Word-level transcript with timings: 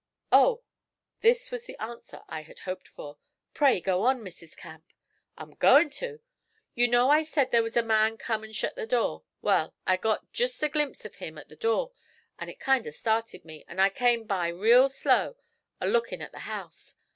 'Oh!' 0.31 0.63
This 1.21 1.51
was 1.51 1.65
the 1.65 1.77
answer 1.79 2.21
I 2.27 2.41
had 2.41 2.61
hoped 2.61 2.87
for. 2.87 3.19
'Pray 3.53 3.79
go 3.79 4.01
on, 4.01 4.21
Mrs. 4.21 4.57
Camp.' 4.57 4.91
'I'm 5.37 5.53
goin' 5.53 5.91
to. 6.01 6.21
You 6.73 6.87
know 6.87 7.11
I 7.11 7.21
said 7.21 7.51
there 7.51 7.61
was 7.61 7.77
a 7.77 7.83
man 7.83 8.17
come 8.17 8.43
and 8.43 8.55
shet 8.55 8.73
the 8.75 8.87
door; 8.87 9.21
wal, 9.43 9.75
I 9.85 9.97
got 9.97 10.33
jest 10.33 10.63
a 10.63 10.69
glimpse 10.69 11.05
of 11.05 11.17
him 11.17 11.37
at 11.37 11.49
the 11.49 11.55
door, 11.55 11.91
and 12.39 12.49
it 12.49 12.59
kind 12.59 12.87
o' 12.87 12.89
started 12.89 13.45
me, 13.45 13.63
and 13.67 13.79
I 13.79 13.89
came 13.89 14.23
by 14.23 14.47
real 14.47 14.89
slow, 14.89 15.37
a 15.79 15.87
lookin' 15.87 16.23
at 16.23 16.31
the 16.31 16.39
house. 16.49 16.95